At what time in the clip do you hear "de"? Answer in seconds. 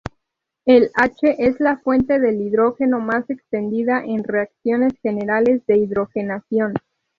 2.19-2.33, 5.67-5.77